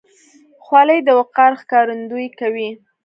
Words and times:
خولۍ 0.65 0.99
د 1.03 1.09
وقار 1.19 1.51
ښکارندویي 1.61 2.29
کوي. 2.39 2.69